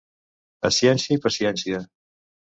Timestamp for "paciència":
1.27-1.85